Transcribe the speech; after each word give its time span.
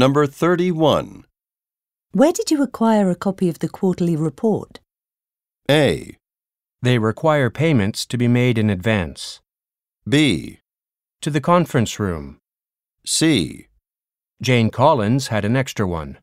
Number 0.00 0.26
31. 0.26 1.26
Where 2.12 2.32
did 2.32 2.50
you 2.50 2.62
acquire 2.62 3.10
a 3.10 3.14
copy 3.14 3.50
of 3.50 3.58
the 3.58 3.68
quarterly 3.68 4.16
report? 4.16 4.80
A. 5.70 6.16
They 6.80 6.96
require 6.96 7.50
payments 7.50 8.06
to 8.06 8.16
be 8.16 8.26
made 8.26 8.56
in 8.56 8.70
advance. 8.70 9.42
B. 10.08 10.60
To 11.20 11.28
the 11.28 11.42
conference 11.42 12.00
room. 12.00 12.38
C. 13.04 13.66
Jane 14.40 14.70
Collins 14.70 15.26
had 15.26 15.44
an 15.44 15.54
extra 15.54 15.86
one. 15.86 16.16